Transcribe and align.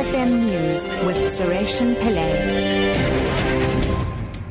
SAFM 0.00 0.40
News 0.40 0.80
with 1.04 1.18
Sureshan 1.38 1.94
Pillay. 1.96 2.96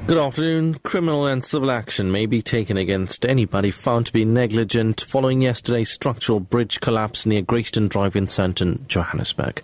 Good 0.05 0.19
afternoon. 0.19 0.75
Criminal 0.83 1.25
and 1.25 1.43
civil 1.43 1.71
action 1.71 2.11
may 2.11 2.27
be 2.27 2.43
taken 2.43 2.77
against 2.77 3.25
anybody 3.25 3.71
found 3.71 4.05
to 4.05 4.13
be 4.13 4.25
negligent 4.25 5.01
following 5.01 5.41
yesterday's 5.41 5.89
structural 5.89 6.39
bridge 6.39 6.79
collapse 6.81 7.25
near 7.25 7.41
Grayston 7.41 7.89
Drive 7.89 8.15
in 8.15 8.27
Sandton, 8.27 8.85
Johannesburg. 8.85 9.63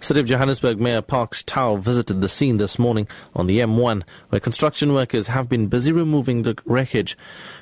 City 0.00 0.20
of 0.20 0.26
Johannesburg 0.26 0.80
Mayor 0.80 1.02
Parks 1.02 1.42
Tau 1.42 1.76
visited 1.76 2.22
the 2.22 2.30
scene 2.30 2.56
this 2.56 2.78
morning 2.78 3.06
on 3.34 3.46
the 3.46 3.58
M1, 3.58 4.04
where 4.30 4.40
construction 4.40 4.94
workers 4.94 5.28
have 5.28 5.50
been 5.50 5.66
busy 5.66 5.92
removing 5.92 6.44
the 6.44 6.58
wreckage. 6.64 7.14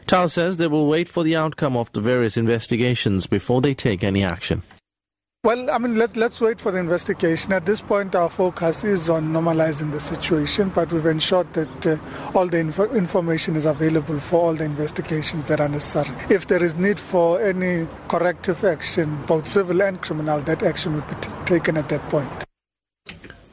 Tau 0.06 0.26
says 0.26 0.58
they 0.58 0.68
will 0.68 0.86
wait 0.86 1.08
for 1.08 1.24
the 1.24 1.34
outcome 1.34 1.76
of 1.76 1.90
the 1.90 2.00
various 2.00 2.36
investigations 2.36 3.26
before 3.26 3.60
they 3.60 3.74
take 3.74 4.04
any 4.04 4.22
action. 4.22 4.62
Well, 5.44 5.70
I 5.70 5.76
mean, 5.76 5.96
let, 5.96 6.16
let's 6.16 6.40
wait 6.40 6.58
for 6.58 6.72
the 6.72 6.78
investigation. 6.78 7.52
At 7.52 7.66
this 7.66 7.82
point, 7.82 8.14
our 8.14 8.30
focus 8.30 8.82
is 8.82 9.10
on 9.10 9.30
normalizing 9.30 9.92
the 9.92 10.00
situation, 10.00 10.70
but 10.70 10.90
we've 10.90 11.04
ensured 11.04 11.52
that 11.52 11.86
uh, 11.86 11.98
all 12.34 12.48
the 12.48 12.58
info- 12.58 12.90
information 12.94 13.54
is 13.54 13.66
available 13.66 14.18
for 14.20 14.40
all 14.40 14.54
the 14.54 14.64
investigations 14.64 15.44
that 15.48 15.60
are 15.60 15.68
necessary. 15.68 16.16
If 16.30 16.46
there 16.46 16.64
is 16.64 16.78
need 16.78 16.98
for 16.98 17.42
any 17.42 17.86
corrective 18.08 18.64
action, 18.64 19.22
both 19.26 19.46
civil 19.46 19.82
and 19.82 20.00
criminal, 20.00 20.40
that 20.40 20.62
action 20.62 20.94
will 20.94 21.02
be 21.02 21.14
t- 21.20 21.30
taken 21.44 21.76
at 21.76 21.90
that 21.90 22.00
point. 22.08 22.43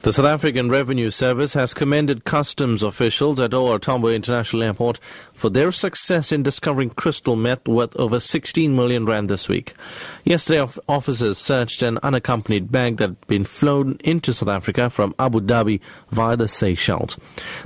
The 0.04 0.12
South 0.12 0.26
African 0.26 0.68
Revenue 0.72 1.12
Service 1.12 1.54
has 1.54 1.76
commended 1.76 2.26
customs 2.26 2.82
officials 2.82 3.40
at 3.40 3.54
OR 3.54 3.78
Tambo 3.78 4.08
International 4.08 4.64
Airport 4.64 4.98
for 5.32 5.52
their 5.52 5.72
success 5.72 6.32
in 6.32 6.42
discovering 6.42 6.90
crystal 6.90 7.36
meth 7.36 7.68
worth 7.68 7.96
over 7.98 8.20
16 8.20 8.76
million 8.76 9.06
rand 9.06 9.30
this 9.30 9.48
week. 9.48 9.76
Yesterday, 10.24 10.68
officers 10.90 11.38
searched 11.38 11.84
an 11.84 12.00
unaccompanied 12.02 12.72
bag 12.72 12.98
that 12.98 13.10
had 13.10 13.28
been 13.28 13.46
flown 13.46 14.00
into 14.04 14.34
South 14.34 14.50
Africa 14.50 14.90
from 14.90 15.14
Abu 15.20 15.40
Dhabi 15.40 15.80
via 16.10 16.36
the 16.36 16.48
Seychelles. 16.48 17.20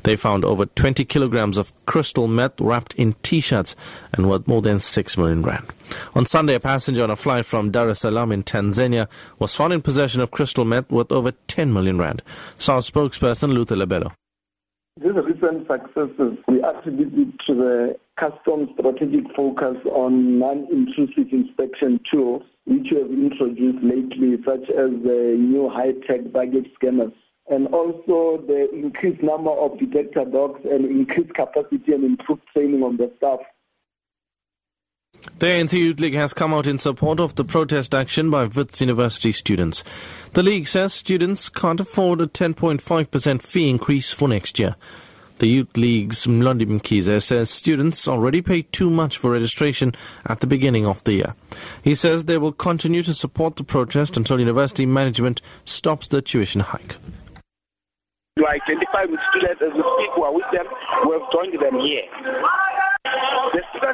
They 0.03 0.17
found 0.17 0.43
over 0.43 0.65
20 0.65 1.05
kilograms 1.05 1.57
of 1.57 1.71
crystal 1.85 2.27
meth 2.27 2.59
wrapped 2.59 2.95
in 2.95 3.13
T-shirts 3.23 3.77
and 4.11 4.29
worth 4.29 4.45
more 4.45 4.61
than 4.61 4.81
6 4.81 5.17
million 5.17 5.41
rand. 5.41 5.71
On 6.15 6.25
Sunday, 6.25 6.55
a 6.55 6.59
passenger 6.59 7.03
on 7.03 7.09
a 7.09 7.15
flight 7.15 7.45
from 7.45 7.71
Dar 7.71 7.89
es 7.89 7.99
Salaam 7.99 8.31
in 8.31 8.43
Tanzania 8.43 9.07
was 9.39 9.55
found 9.55 9.73
in 9.73 9.81
possession 9.81 10.21
of 10.21 10.31
crystal 10.31 10.65
meth 10.65 10.89
worth 10.89 11.11
over 11.11 11.31
10 11.31 11.73
million 11.73 11.97
rand. 11.97 12.21
SARS 12.57 12.89
spokesperson 12.89 13.53
Luther 13.53 13.75
Lebelo. 13.75 14.11
These 14.97 15.13
recent 15.13 15.67
successes 15.67 16.37
we 16.47 16.63
attribute 16.63 17.37
to 17.39 17.53
the 17.53 17.99
customs 18.15 18.69
strategic 18.77 19.35
focus 19.35 19.77
on 19.85 20.39
non-intrusive 20.39 21.33
inspection 21.33 21.99
tools 22.09 22.43
which 22.65 22.91
we 22.91 22.97
have 22.97 23.11
introduced 23.11 23.83
lately, 23.83 24.41
such 24.43 24.69
as 24.69 24.89
the 25.03 25.35
new 25.37 25.69
high-tech 25.69 26.31
baggage 26.31 26.71
scanners 26.75 27.11
and 27.47 27.67
also 27.67 28.37
the 28.47 28.71
increased 28.73 29.21
number 29.21 29.51
of 29.51 29.77
detector 29.77 30.25
dogs 30.25 30.59
and 30.65 30.85
increased 30.85 31.33
capacity 31.33 31.93
and 31.93 32.03
improved 32.03 32.41
training 32.53 32.83
on 32.83 32.97
the 32.97 33.11
staff. 33.17 33.39
The 35.37 35.47
ANC 35.47 35.73
Youth 35.73 35.99
League 35.99 36.13
has 36.13 36.33
come 36.33 36.53
out 36.53 36.65
in 36.65 36.77
support 36.77 37.19
of 37.19 37.35
the 37.35 37.43
protest 37.43 37.93
action 37.93 38.31
by 38.31 38.45
Wits 38.45 38.79
University 38.79 39.33
students. 39.33 39.83
The 40.31 40.41
league 40.41 40.65
says 40.65 40.93
students 40.93 41.49
can't 41.49 41.81
afford 41.81 42.21
a 42.21 42.27
10.5% 42.27 43.41
fee 43.41 43.69
increase 43.69 44.11
for 44.11 44.29
next 44.29 44.59
year. 44.59 44.77
The 45.39 45.47
Youth 45.47 45.75
League's 45.75 46.25
Mlondi 46.25 46.65
Mkhize 46.65 47.21
says 47.21 47.49
students 47.49 48.07
already 48.07 48.41
pay 48.41 48.61
too 48.61 48.89
much 48.89 49.17
for 49.17 49.29
registration 49.31 49.93
at 50.25 50.39
the 50.39 50.47
beginning 50.47 50.85
of 50.85 51.03
the 51.03 51.11
year. 51.11 51.35
He 51.83 51.95
says 51.95 52.23
they 52.23 52.37
will 52.37 52.53
continue 52.53 53.03
to 53.03 53.13
support 53.13 53.57
the 53.57 53.65
protest 53.65 54.15
until 54.15 54.39
university 54.39 54.85
management 54.85 55.41
stops 55.65 56.07
the 56.07 56.21
tuition 56.21 56.61
hike. 56.61 56.95
To 58.37 58.47
identify 58.47 59.03
with 59.03 59.19
students 59.31 59.61
as 59.61 59.73
we 59.73 59.81
speak 59.81 60.11
who 60.11 60.23
are 60.23 60.33
with 60.33 60.49
them, 60.53 60.65
we 61.05 61.11
have 61.11 61.29
joined 61.29 61.59
them 61.59 61.79
here. 61.81 62.03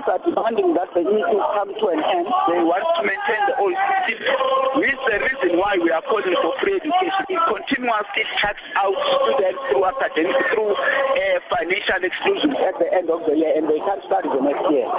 The 0.05 0.13
are 0.13 0.19
demanding 0.19 0.73
that 0.73 0.93
the 0.95 1.03
meeting 1.03 1.37
come 1.53 1.75
to 1.77 1.87
an 1.89 2.03
end. 2.03 2.25
They 2.47 2.63
want 2.63 2.81
to 2.97 3.03
maintain 3.05 3.41
the 3.45 3.55
old 3.61 3.75
system. 4.09 4.81
This 4.81 4.93
is 4.93 5.03
the 5.05 5.19
reason 5.21 5.59
why 5.59 5.77
we 5.77 5.91
are 5.91 6.01
calling 6.01 6.35
for 6.41 6.57
free 6.57 6.75
education. 6.75 7.25
It 7.29 7.41
continuously 7.45 8.25
cuts 8.41 8.59
out 8.77 8.95
students 8.97 9.61
through 9.69 9.85
academic, 9.85 10.45
through 10.47 10.73
uh, 10.73 11.39
financial 11.53 12.03
exclusion 12.03 12.55
at 12.55 12.79
the 12.79 12.91
end 12.91 13.09
of 13.11 13.25
the 13.27 13.37
year, 13.37 13.53
and 13.55 13.69
they 13.69 13.77
can't 13.77 14.03
study 14.05 14.29
the 14.29 14.41
next 14.41 14.71
year. 14.71 14.89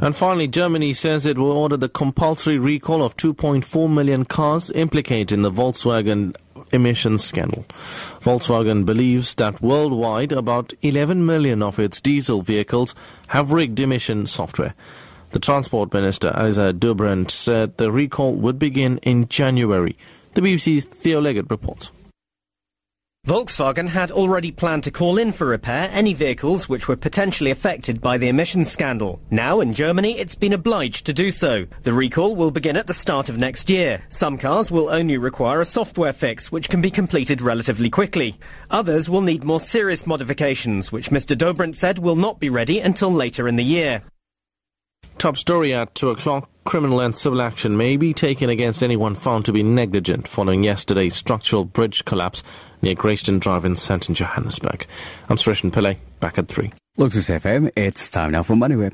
And 0.00 0.16
finally, 0.16 0.48
Germany 0.48 0.94
says 0.94 1.26
it 1.26 1.36
will 1.36 1.52
order 1.52 1.76
the 1.76 1.88
compulsory 1.88 2.58
recall 2.58 3.02
of 3.02 3.16
2.4 3.16 3.92
million 3.92 4.24
cars 4.24 4.70
implicated 4.70 5.32
in 5.32 5.42
the 5.42 5.50
Volkswagen 5.50 6.34
emissions 6.72 7.24
scandal. 7.24 7.64
Volkswagen 8.20 8.84
believes 8.84 9.34
that 9.34 9.62
worldwide 9.62 10.32
about 10.32 10.72
11 10.82 11.24
million 11.24 11.62
of 11.62 11.78
its 11.78 12.00
diesel 12.00 12.42
vehicles 12.42 12.94
have 13.28 13.52
rigged 13.52 13.80
emission 13.80 14.26
software. 14.26 14.74
The 15.30 15.38
Transport 15.38 15.92
Minister, 15.92 16.32
Eliza 16.36 16.72
Dobrindt, 16.72 17.30
said 17.30 17.76
the 17.76 17.92
recall 17.92 18.34
would 18.34 18.58
begin 18.58 18.98
in 18.98 19.28
January. 19.28 19.96
The 20.34 20.40
BBC's 20.40 20.86
Theo 20.86 21.20
Leggett 21.20 21.50
reports. 21.50 21.90
Volkswagen 23.28 23.86
had 23.86 24.10
already 24.10 24.50
planned 24.50 24.84
to 24.84 24.90
call 24.90 25.18
in 25.18 25.32
for 25.32 25.48
repair 25.48 25.90
any 25.92 26.14
vehicles 26.14 26.66
which 26.66 26.88
were 26.88 26.96
potentially 26.96 27.50
affected 27.50 28.00
by 28.00 28.16
the 28.16 28.28
emissions 28.28 28.70
scandal. 28.70 29.20
Now, 29.30 29.60
in 29.60 29.74
Germany, 29.74 30.18
it's 30.18 30.34
been 30.34 30.54
obliged 30.54 31.04
to 31.04 31.12
do 31.12 31.30
so. 31.30 31.66
The 31.82 31.92
recall 31.92 32.34
will 32.34 32.50
begin 32.50 32.74
at 32.74 32.86
the 32.86 32.94
start 32.94 33.28
of 33.28 33.36
next 33.36 33.68
year. 33.68 34.02
Some 34.08 34.38
cars 34.38 34.70
will 34.70 34.88
only 34.88 35.18
require 35.18 35.60
a 35.60 35.66
software 35.66 36.14
fix, 36.14 36.50
which 36.50 36.70
can 36.70 36.80
be 36.80 36.90
completed 36.90 37.42
relatively 37.42 37.90
quickly. 37.90 38.40
Others 38.70 39.10
will 39.10 39.20
need 39.20 39.44
more 39.44 39.60
serious 39.60 40.06
modifications, 40.06 40.90
which 40.90 41.10
Mr. 41.10 41.36
Dobrindt 41.36 41.74
said 41.74 41.98
will 41.98 42.16
not 42.16 42.40
be 42.40 42.48
ready 42.48 42.80
until 42.80 43.12
later 43.12 43.46
in 43.46 43.56
the 43.56 43.62
year. 43.62 44.04
Top 45.18 45.36
story 45.36 45.74
at 45.74 45.94
2 45.94 46.08
o'clock. 46.08 46.48
Criminal 46.68 47.00
and 47.00 47.16
civil 47.16 47.40
action 47.40 47.78
may 47.78 47.96
be 47.96 48.12
taken 48.12 48.50
against 48.50 48.82
anyone 48.82 49.14
found 49.14 49.46
to 49.46 49.54
be 49.54 49.62
negligent 49.62 50.28
following 50.28 50.62
yesterday's 50.62 51.16
structural 51.16 51.64
bridge 51.64 52.04
collapse 52.04 52.42
near 52.82 52.94
Grayston 52.94 53.40
Drive 53.40 53.64
in 53.64 53.72
Sandton, 53.72 54.14
Johannesburg. 54.14 54.86
I'm 55.30 55.38
Suresh 55.38 55.62
Pillay, 55.70 55.96
back 56.20 56.36
at 56.36 56.46
3. 56.46 56.70
Look 56.98 57.12
FM, 57.12 57.72
it's 57.74 58.10
time 58.10 58.32
now 58.32 58.42
for 58.42 58.52
MoneyWeb. 58.52 58.92